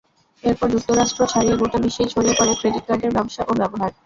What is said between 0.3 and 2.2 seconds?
এরপর যুক্তরাষ্ট্র ছাড়িয়ে গোটা বিশ্বেই